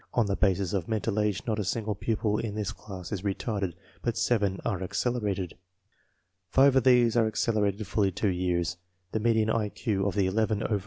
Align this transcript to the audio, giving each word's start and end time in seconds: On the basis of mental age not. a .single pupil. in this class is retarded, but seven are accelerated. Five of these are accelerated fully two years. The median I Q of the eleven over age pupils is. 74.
On 0.15 0.25
the 0.25 0.35
basis 0.35 0.73
of 0.73 0.87
mental 0.87 1.19
age 1.19 1.43
not. 1.45 1.59
a 1.59 1.63
.single 1.63 1.93
pupil. 1.93 2.39
in 2.39 2.55
this 2.55 2.71
class 2.71 3.11
is 3.11 3.21
retarded, 3.21 3.73
but 4.01 4.17
seven 4.17 4.59
are 4.65 4.81
accelerated. 4.81 5.53
Five 6.49 6.75
of 6.75 6.83
these 6.85 7.15
are 7.15 7.27
accelerated 7.27 7.85
fully 7.85 8.11
two 8.11 8.29
years. 8.31 8.77
The 9.11 9.19
median 9.19 9.51
I 9.51 9.69
Q 9.69 10.07
of 10.07 10.15
the 10.15 10.25
eleven 10.25 10.63
over 10.63 10.63
age 10.63 10.63
pupils 10.63 10.69
is. 10.69 10.69
74. 10.69 10.79